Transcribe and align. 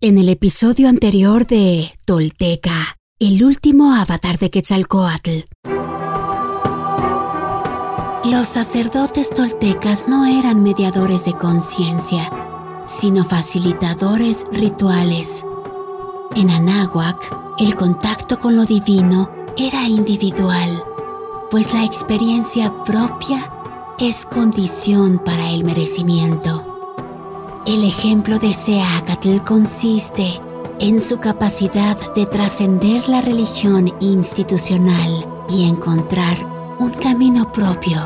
En 0.00 0.16
el 0.16 0.28
episodio 0.28 0.88
anterior 0.88 1.44
de 1.44 1.90
Tolteca, 2.06 2.96
el 3.18 3.42
último 3.42 3.92
avatar 3.96 4.38
de 4.38 4.48
Quetzalcoatl. 4.48 5.40
Los 8.24 8.46
sacerdotes 8.46 9.30
toltecas 9.30 10.06
no 10.06 10.24
eran 10.24 10.62
mediadores 10.62 11.24
de 11.24 11.32
conciencia, 11.32 12.30
sino 12.86 13.24
facilitadores 13.24 14.44
rituales. 14.52 15.44
En 16.36 16.50
Anáhuac, 16.50 17.36
el 17.58 17.74
contacto 17.74 18.38
con 18.38 18.54
lo 18.54 18.66
divino 18.66 19.28
era 19.56 19.88
individual, 19.88 20.80
pues 21.50 21.74
la 21.74 21.84
experiencia 21.84 22.84
propia 22.84 23.52
es 23.98 24.26
condición 24.26 25.18
para 25.18 25.50
el 25.50 25.64
merecimiento. 25.64 26.67
El 27.68 27.84
ejemplo 27.84 28.38
de 28.38 28.54
Seacatl 28.54 29.44
consiste 29.44 30.40
en 30.80 31.02
su 31.02 31.20
capacidad 31.20 31.98
de 32.14 32.24
trascender 32.24 33.06
la 33.10 33.20
religión 33.20 33.94
institucional 34.00 35.44
y 35.50 35.68
encontrar 35.68 36.34
un 36.78 36.92
camino 36.92 37.52
propio 37.52 37.98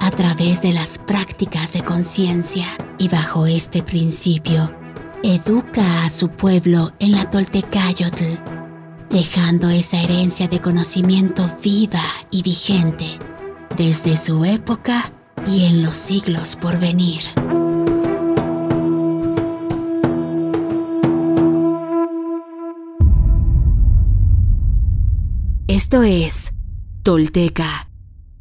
a 0.00 0.10
través 0.10 0.60
de 0.60 0.74
las 0.74 0.98
prácticas 0.98 1.72
de 1.72 1.80
conciencia. 1.80 2.66
Y 2.98 3.08
bajo 3.08 3.46
este 3.46 3.82
principio, 3.82 4.70
educa 5.22 6.04
a 6.04 6.10
su 6.10 6.28
pueblo 6.28 6.92
en 6.98 7.12
la 7.12 7.30
Toltecayotl, 7.30 8.38
dejando 9.08 9.70
esa 9.70 9.98
herencia 9.98 10.46
de 10.46 10.60
conocimiento 10.60 11.48
viva 11.64 12.04
y 12.30 12.42
vigente 12.42 13.06
desde 13.78 14.18
su 14.18 14.44
época 14.44 15.10
y 15.46 15.64
en 15.64 15.82
los 15.82 15.96
siglos 15.96 16.54
por 16.56 16.78
venir. 16.78 17.22
Esto 25.76 26.02
es 26.02 26.52
Tolteca, 27.02 27.90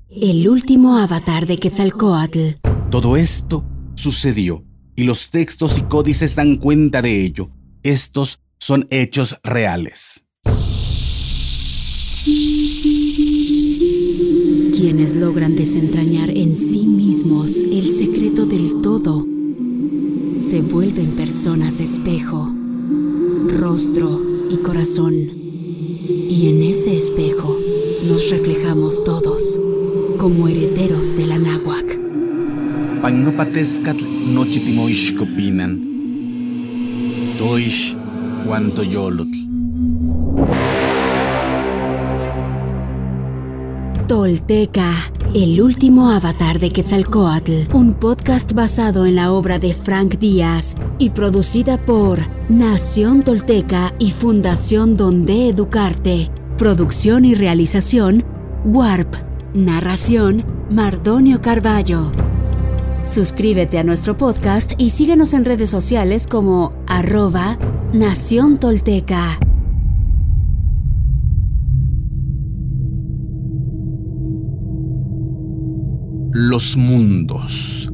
el 0.09 0.47
último 0.47 0.97
avatar 0.97 1.45
de 1.45 1.57
Quetzalcoatl. 1.57 2.61
Todo 2.89 3.17
esto 3.17 3.65
sucedió 3.95 4.63
y 4.95 5.03
los 5.03 5.31
textos 5.31 5.77
y 5.77 5.81
códices 5.81 6.37
dan 6.37 6.55
cuenta 6.55 7.01
de 7.01 7.25
ello. 7.25 7.49
Estos 7.83 8.39
son 8.57 8.87
hechos 8.89 9.35
reales. 9.43 10.23
Quienes 14.77 15.17
logran 15.17 15.57
desentrañar 15.57 16.29
en 16.29 16.55
sí 16.55 16.85
mismos 16.87 17.57
el 17.57 17.83
secreto 17.83 18.45
del 18.45 18.81
todo 18.81 19.25
se 20.37 20.61
vuelven 20.61 21.11
personas 21.17 21.81
espejo, 21.81 22.55
rostro 23.59 24.21
y 24.49 24.55
corazón 24.63 25.34
ese 26.85 26.99
espejo 26.99 27.57
nos 28.07 28.29
reflejamos 28.29 29.03
todos 29.03 29.59
como 30.19 30.47
herederos 30.47 31.15
de 31.15 31.25
la 31.25 31.39
náhuac. 31.39 31.99
Toish 37.39 37.97
guantoyolotl. 38.45 39.35
Tolteca, 44.07 44.93
el 45.33 45.59
último 45.61 46.11
avatar 46.11 46.59
de 46.59 46.69
Quetzalcoatl, 46.69 47.73
un 47.73 47.95
podcast 47.95 48.53
basado 48.53 49.07
en 49.07 49.15
la 49.15 49.31
obra 49.31 49.57
de 49.57 49.73
Frank 49.73 50.19
Díaz 50.19 50.75
y 50.99 51.09
producida 51.09 51.83
por 51.83 52.19
Nación 52.47 53.23
Tolteca 53.23 53.95
y 53.97 54.11
Fundación 54.11 54.97
Donde 54.97 55.49
Educarte. 55.49 56.29
Producción 56.57 57.25
y 57.25 57.35
realización, 57.35 58.23
Warp. 58.63 59.13
Narración, 59.53 60.45
Mardonio 60.71 61.41
Carballo. 61.41 62.13
Suscríbete 63.03 63.77
a 63.77 63.83
nuestro 63.83 64.15
podcast 64.15 64.71
y 64.77 64.91
síguenos 64.91 65.33
en 65.33 65.43
redes 65.43 65.69
sociales 65.69 66.27
como 66.27 66.71
arroba 66.87 67.59
Nación 67.91 68.57
Tolteca. 68.57 69.37
Los 76.31 76.77
mundos. 76.77 77.91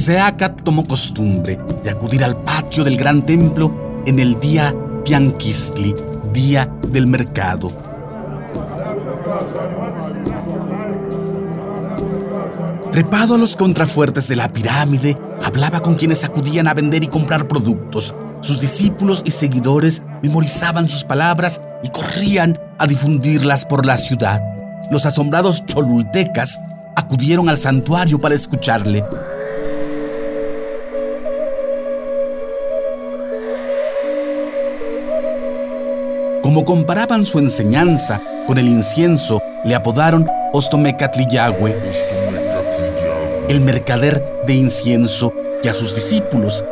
Seacat 0.00 0.62
tomó 0.62 0.86
costumbre 0.86 1.58
de 1.84 1.90
acudir 1.90 2.24
al 2.24 2.34
patio 2.42 2.84
del 2.84 2.96
gran 2.96 3.26
templo 3.26 4.02
en 4.06 4.18
el 4.18 4.40
día 4.40 4.74
Pianquistli, 5.04 5.94
día 6.32 6.72
del 6.88 7.06
mercado. 7.06 7.70
Trepado 12.90 13.34
a 13.34 13.38
los 13.38 13.56
contrafuertes 13.56 14.26
de 14.26 14.36
la 14.36 14.50
pirámide, 14.50 15.18
hablaba 15.44 15.80
con 15.80 15.96
quienes 15.96 16.24
acudían 16.24 16.66
a 16.66 16.72
vender 16.72 17.04
y 17.04 17.08
comprar 17.08 17.46
productos. 17.46 18.16
Sus 18.40 18.62
discípulos 18.62 19.20
y 19.26 19.32
seguidores 19.32 20.02
memorizaban 20.22 20.88
sus 20.88 21.04
palabras 21.04 21.60
y 21.82 21.90
corrían 21.90 22.58
a 22.78 22.86
difundirlas 22.86 23.66
por 23.66 23.84
la 23.84 23.98
ciudad. 23.98 24.40
Los 24.90 25.04
asombrados 25.04 25.66
cholultecas 25.66 26.58
acudieron 26.96 27.50
al 27.50 27.58
santuario 27.58 28.18
para 28.18 28.34
escucharle. 28.34 29.04
Como 36.50 36.64
comparaban 36.64 37.24
su 37.24 37.38
enseñanza 37.38 38.20
con 38.44 38.58
el 38.58 38.66
incienso, 38.66 39.40
le 39.64 39.72
apodaron 39.72 40.26
Ostomecatliyahue, 40.52 41.78
el 43.48 43.60
mercader 43.60 44.20
de 44.48 44.54
incienso, 44.54 45.32
y 45.62 45.68
a 45.68 45.72
sus 45.72 45.94
discípulos, 45.94 46.64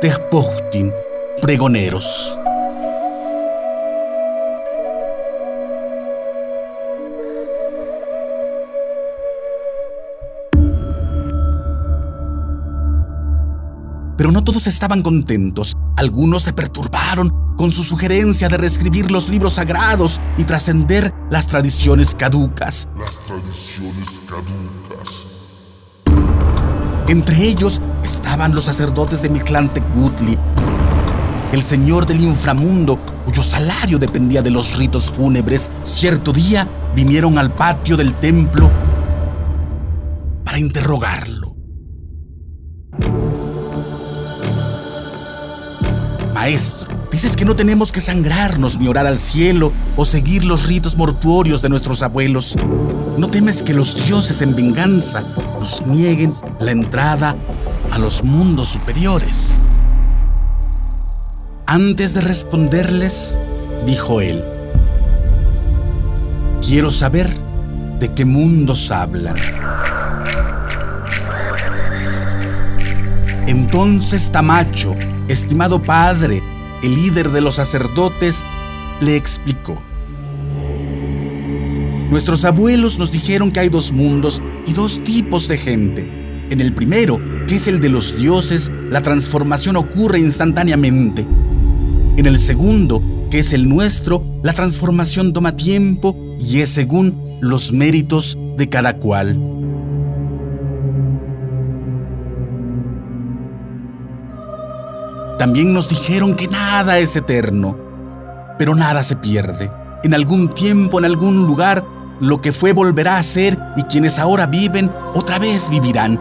Tejpochtin, 0.00 0.92
pregoneros. 1.40 2.40
Pero 14.20 14.32
no 14.32 14.44
todos 14.44 14.66
estaban 14.66 15.00
contentos. 15.00 15.78
Algunos 15.96 16.42
se 16.42 16.52
perturbaron 16.52 17.56
con 17.56 17.72
su 17.72 17.82
sugerencia 17.82 18.50
de 18.50 18.58
reescribir 18.58 19.10
los 19.10 19.30
libros 19.30 19.54
sagrados 19.54 20.20
y 20.36 20.44
trascender 20.44 21.14
las 21.30 21.46
tradiciones 21.46 22.14
caducas. 22.14 22.86
Las 22.98 23.18
tradiciones 23.20 24.20
caducas. 24.28 25.24
Entre 27.08 27.42
ellos 27.42 27.80
estaban 28.04 28.54
los 28.54 28.64
sacerdotes 28.64 29.22
de 29.22 29.30
Mictlantecutli, 29.30 30.38
el 31.52 31.62
señor 31.62 32.04
del 32.04 32.20
inframundo, 32.20 33.00
cuyo 33.24 33.42
salario 33.42 33.98
dependía 33.98 34.42
de 34.42 34.50
los 34.50 34.76
ritos 34.76 35.10
fúnebres. 35.10 35.70
Cierto 35.82 36.34
día 36.34 36.68
vinieron 36.94 37.38
al 37.38 37.54
patio 37.54 37.96
del 37.96 38.12
templo 38.16 38.70
para 40.44 40.58
interrogarlo. 40.58 41.59
Maestro, 46.40 46.88
Dices 47.12 47.36
que 47.36 47.44
no 47.44 47.54
tenemos 47.54 47.92
que 47.92 48.00
sangrarnos 48.00 48.78
ni 48.78 48.88
orar 48.88 49.06
al 49.06 49.18
cielo 49.18 49.74
o 49.94 50.06
seguir 50.06 50.46
los 50.46 50.68
ritos 50.68 50.96
mortuorios 50.96 51.60
de 51.60 51.68
nuestros 51.68 52.02
abuelos. 52.02 52.56
¿No 53.18 53.28
temes 53.28 53.62
que 53.62 53.74
los 53.74 54.06
dioses 54.06 54.40
en 54.40 54.56
venganza 54.56 55.20
nos 55.60 55.86
nieguen 55.86 56.34
la 56.58 56.70
entrada 56.70 57.36
a 57.92 57.98
los 57.98 58.24
mundos 58.24 58.68
superiores? 58.68 59.58
Antes 61.66 62.14
de 62.14 62.22
responderles, 62.22 63.38
dijo 63.84 64.22
él, 64.22 64.42
quiero 66.66 66.90
saber 66.90 67.28
de 67.98 68.14
qué 68.14 68.24
mundos 68.24 68.90
hablan. 68.90 69.36
Entonces 73.46 74.32
Tamacho, 74.32 74.94
estimado 75.32 75.82
padre, 75.82 76.42
el 76.82 76.94
líder 76.94 77.30
de 77.30 77.40
los 77.40 77.56
sacerdotes, 77.56 78.44
le 79.00 79.16
explicó. 79.16 79.80
Nuestros 82.10 82.44
abuelos 82.44 82.98
nos 82.98 83.12
dijeron 83.12 83.52
que 83.52 83.60
hay 83.60 83.68
dos 83.68 83.92
mundos 83.92 84.42
y 84.66 84.72
dos 84.72 85.00
tipos 85.04 85.46
de 85.46 85.58
gente. 85.58 86.20
En 86.50 86.60
el 86.60 86.72
primero, 86.72 87.20
que 87.46 87.54
es 87.56 87.68
el 87.68 87.80
de 87.80 87.88
los 87.88 88.16
dioses, 88.16 88.72
la 88.90 89.02
transformación 89.02 89.76
ocurre 89.76 90.18
instantáneamente. 90.18 91.24
En 92.16 92.26
el 92.26 92.38
segundo, 92.38 93.00
que 93.30 93.38
es 93.38 93.52
el 93.52 93.68
nuestro, 93.68 94.24
la 94.42 94.52
transformación 94.52 95.32
toma 95.32 95.56
tiempo 95.56 96.16
y 96.40 96.60
es 96.60 96.70
según 96.70 97.38
los 97.40 97.72
méritos 97.72 98.36
de 98.56 98.68
cada 98.68 98.96
cual. 98.96 99.59
También 105.40 105.72
nos 105.72 105.88
dijeron 105.88 106.34
que 106.34 106.48
nada 106.48 106.98
es 106.98 107.16
eterno, 107.16 107.74
pero 108.58 108.74
nada 108.74 109.02
se 109.02 109.16
pierde. 109.16 109.72
En 110.04 110.12
algún 110.12 110.52
tiempo, 110.52 110.98
en 110.98 111.06
algún 111.06 111.46
lugar, 111.46 111.82
lo 112.20 112.42
que 112.42 112.52
fue 112.52 112.74
volverá 112.74 113.16
a 113.16 113.22
ser 113.22 113.58
y 113.74 113.84
quienes 113.84 114.18
ahora 114.18 114.44
viven 114.44 114.92
otra 115.14 115.38
vez 115.38 115.70
vivirán. 115.70 116.20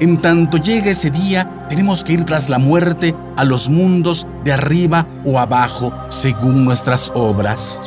En 0.00 0.22
tanto 0.22 0.56
llegue 0.56 0.92
ese 0.92 1.10
día, 1.10 1.66
tenemos 1.68 2.02
que 2.02 2.14
ir 2.14 2.24
tras 2.24 2.48
la 2.48 2.58
muerte 2.58 3.14
a 3.36 3.44
los 3.44 3.68
mundos 3.68 4.26
de 4.42 4.54
arriba 4.54 5.06
o 5.26 5.38
abajo, 5.38 5.92
según 6.08 6.64
nuestras 6.64 7.12
obras. 7.14 7.78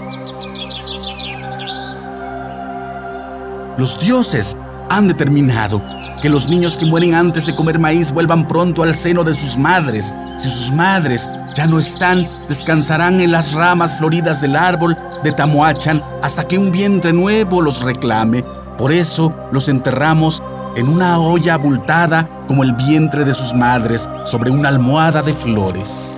Los 3.80 4.00
dioses 4.00 4.56
han 4.92 5.08
determinado 5.08 5.82
que 6.24 6.30
los 6.30 6.48
niños 6.48 6.78
que 6.78 6.86
mueren 6.86 7.16
antes 7.16 7.46
de 7.46 7.54
comer 7.54 7.78
maíz 7.78 8.14
vuelvan 8.14 8.48
pronto 8.48 8.82
al 8.82 8.96
seno 8.96 9.26
de 9.26 9.34
sus 9.34 9.58
madres. 9.58 10.16
Si 10.38 10.50
sus 10.50 10.72
madres 10.72 11.30
ya 11.54 11.68
no 11.68 11.80
están, 11.80 12.26
descansarán 12.48 13.20
en 13.20 13.34
las 13.34 13.52
ramas 13.52 13.98
floridas 13.98 14.40
del 14.40 14.56
árbol 14.56 14.98
de 15.22 15.34
Tamoachan 15.34 16.02
hasta 16.22 16.48
que 16.48 16.58
un 16.58 16.72
vientre 16.72 17.12
nuevo 17.12 17.62
los 17.62 17.82
reclame. 17.82 18.42
Por 18.78 18.94
eso 18.94 19.36
los 19.52 19.68
enterramos 19.68 20.42
en 20.78 20.88
una 20.88 21.20
olla 21.20 21.56
abultada 21.56 22.26
como 22.48 22.64
el 22.64 22.72
vientre 22.72 23.26
de 23.26 23.34
sus 23.34 23.54
madres 23.54 24.10
sobre 24.24 24.50
una 24.50 24.70
almohada 24.70 25.24
de 25.24 25.34
flores. 25.34 26.16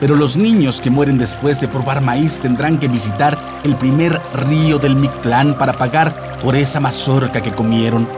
Pero 0.00 0.16
los 0.16 0.36
niños 0.36 0.80
que 0.80 0.90
mueren 0.90 1.16
después 1.16 1.60
de 1.60 1.68
probar 1.68 2.00
maíz 2.00 2.40
tendrán 2.40 2.76
que 2.76 2.88
visitar 2.88 3.38
el 3.62 3.76
primer 3.76 4.20
río 4.48 4.80
del 4.80 4.96
Mictlán 4.96 5.56
para 5.56 5.74
pagar 5.74 6.40
por 6.42 6.56
esa 6.56 6.80
mazorca 6.80 7.40
que 7.40 7.52
comieron 7.52 8.08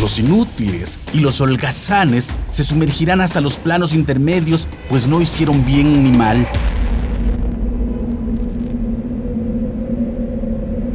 Los 0.00 0.18
inútiles 0.20 1.00
y 1.12 1.20
los 1.20 1.40
holgazanes 1.40 2.30
se 2.50 2.62
sumergirán 2.62 3.20
hasta 3.20 3.40
los 3.40 3.56
planos 3.56 3.94
intermedios, 3.94 4.68
pues 4.88 5.08
no 5.08 5.20
hicieron 5.20 5.66
bien 5.66 6.04
ni 6.04 6.12
mal. 6.12 6.46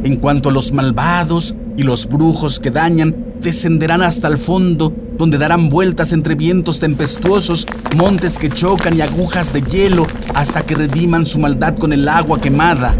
En 0.04 0.16
cuanto 0.16 0.48
a 0.48 0.52
los 0.52 0.72
malvados 0.72 1.54
y 1.76 1.82
los 1.82 2.08
brujos 2.08 2.60
que 2.60 2.70
dañan, 2.70 3.14
descenderán 3.40 4.00
hasta 4.00 4.28
el 4.28 4.38
fondo, 4.38 4.94
donde 5.18 5.36
darán 5.36 5.68
vueltas 5.68 6.12
entre 6.12 6.34
vientos 6.34 6.80
tempestuosos, 6.80 7.66
montes 7.94 8.38
que 8.38 8.48
chocan 8.48 8.96
y 8.96 9.02
agujas 9.02 9.52
de 9.52 9.60
hielo, 9.60 10.06
hasta 10.34 10.64
que 10.64 10.76
rediman 10.76 11.26
su 11.26 11.38
maldad 11.38 11.76
con 11.76 11.92
el 11.92 12.08
agua 12.08 12.40
quemada. 12.40 12.94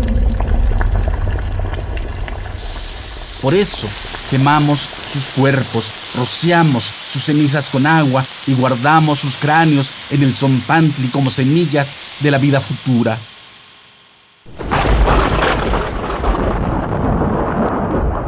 Por 3.41 3.55
eso, 3.55 3.89
Quemamos 4.35 4.89
sus 5.07 5.29
cuerpos, 5.29 5.93
rociamos 6.17 6.93
sus 7.09 7.23
cenizas 7.23 7.71
con 7.71 7.87
agua 7.87 8.25
y 8.49 8.55
guardamos 8.55 9.21
sus 9.21 9.37
cráneos 9.37 9.95
en 10.11 10.25
el 10.25 10.37
zompantli 10.37 11.07
como 11.07 11.31
semillas 11.31 11.87
de 12.19 12.33
la 12.33 12.39
vida 12.39 12.59
futura. 12.59 13.17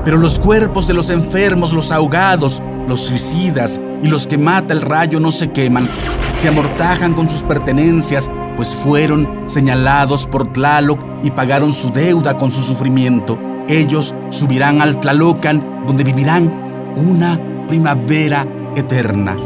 Pero 0.05 0.19
los 0.19 0.39
cuerpos 0.39 0.87
de 0.87 0.95
los 0.95 1.11
enfermos, 1.11 1.73
los 1.73 1.91
ahogados, 1.91 2.63
los 2.87 3.01
suicidas 3.01 3.81
y 4.01 4.07
los 4.07 4.29
que 4.29 4.39
mata 4.39 4.75
el 4.75 4.83
rayo 4.83 5.19
no 5.19 5.33
se 5.33 5.51
queman, 5.51 5.91
se 6.33 6.47
amortajan 6.47 7.15
con 7.15 7.29
sus 7.29 7.43
pertenencias, 7.43 8.31
pues 8.55 8.73
fueron 8.73 9.43
señalados 9.47 10.25
por 10.25 10.53
Tlaloc 10.53 11.01
y 11.25 11.33
pagaron 11.33 11.73
su 11.73 11.91
deuda 11.91 12.39
con 12.39 12.53
su 12.53 12.63
sufrimiento. 12.63 13.56
Ellos 13.69 14.15
subirán 14.31 14.81
al 14.81 15.01
Tlalocan, 15.01 15.85
donde 15.87 16.05
vivirán 16.05 16.95
una 16.97 17.67
primavera 17.67 18.47
eterna. 18.77 19.37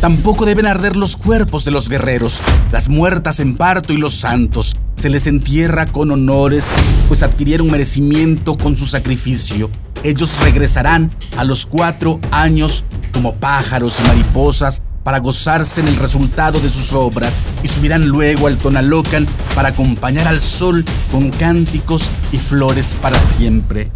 Tampoco 0.00 0.46
deben 0.46 0.66
arder 0.66 0.96
los 0.96 1.16
cuerpos 1.16 1.64
de 1.64 1.72
los 1.72 1.88
guerreros, 1.88 2.40
las 2.70 2.88
muertas 2.88 3.40
en 3.40 3.56
parto 3.56 3.92
y 3.92 3.96
los 3.96 4.14
santos. 4.14 4.76
Se 4.94 5.10
les 5.10 5.26
entierra 5.26 5.86
con 5.86 6.12
honores, 6.12 6.68
pues 7.08 7.24
adquirieron 7.24 7.68
merecimiento 7.68 8.54
con 8.56 8.76
su 8.76 8.86
sacrificio. 8.86 9.70
Ellos 10.04 10.36
regresarán 10.44 11.10
a 11.36 11.42
los 11.42 11.66
cuatro 11.66 12.20
años 12.30 12.84
como 13.12 13.34
pájaros 13.34 13.98
y 13.98 14.06
mariposas 14.06 14.82
para 15.08 15.20
gozarse 15.20 15.80
en 15.80 15.88
el 15.88 15.96
resultado 15.96 16.60
de 16.60 16.68
sus 16.68 16.92
obras 16.92 17.42
y 17.62 17.68
subirán 17.68 18.06
luego 18.06 18.46
al 18.46 18.58
Tonalocan 18.58 19.26
para 19.54 19.70
acompañar 19.70 20.28
al 20.28 20.38
sol 20.38 20.84
con 21.10 21.30
cánticos 21.30 22.10
y 22.30 22.36
flores 22.36 22.94
para 23.00 23.18
siempre. 23.18 23.90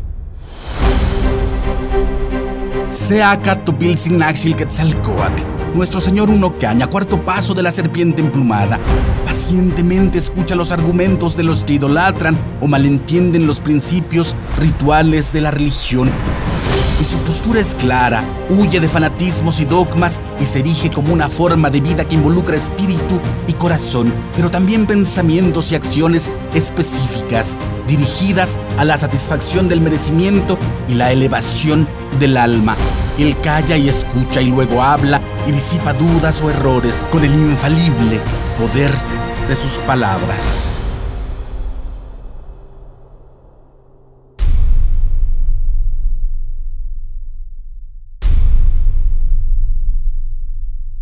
Seaca 2.88 3.62
Tupilsinaxil 3.62 4.56
Quetzalcoatl, 4.56 5.42
nuestro 5.74 6.00
señor 6.00 6.30
Unocaña, 6.30 6.86
cuarto 6.86 7.22
paso 7.22 7.52
de 7.52 7.62
la 7.62 7.72
serpiente 7.72 8.22
emplumada, 8.22 8.80
pacientemente 9.26 10.16
escucha 10.16 10.54
los 10.54 10.72
argumentos 10.72 11.36
de 11.36 11.42
los 11.42 11.66
que 11.66 11.74
idolatran 11.74 12.38
o 12.62 12.68
malentienden 12.68 13.46
los 13.46 13.60
principios 13.60 14.34
rituales 14.58 15.30
de 15.34 15.42
la 15.42 15.50
religión 15.50 16.10
y 17.02 17.04
su 17.04 17.18
postura 17.18 17.58
es 17.58 17.74
clara, 17.74 18.22
huye 18.48 18.78
de 18.78 18.88
fanatismos 18.88 19.58
y 19.58 19.64
dogmas 19.64 20.20
y 20.40 20.46
se 20.46 20.60
erige 20.60 20.88
como 20.88 21.12
una 21.12 21.28
forma 21.28 21.68
de 21.68 21.80
vida 21.80 22.04
que 22.04 22.14
involucra 22.14 22.56
espíritu 22.56 23.18
y 23.48 23.54
corazón, 23.54 24.14
pero 24.36 24.52
también 24.52 24.86
pensamientos 24.86 25.72
y 25.72 25.74
acciones 25.74 26.30
específicas, 26.54 27.56
dirigidas 27.88 28.56
a 28.78 28.84
la 28.84 28.96
satisfacción 28.96 29.68
del 29.68 29.80
merecimiento 29.80 30.56
y 30.88 30.94
la 30.94 31.10
elevación 31.10 31.88
del 32.20 32.36
alma. 32.36 32.76
Él 33.18 33.34
calla 33.42 33.76
y 33.76 33.88
escucha 33.88 34.40
y 34.40 34.50
luego 34.50 34.80
habla 34.80 35.20
y 35.48 35.50
disipa 35.50 35.94
dudas 35.94 36.40
o 36.40 36.50
errores 36.50 37.04
con 37.10 37.24
el 37.24 37.34
infalible 37.34 38.20
poder 38.60 38.92
de 39.48 39.56
sus 39.56 39.78
palabras. 39.78 40.81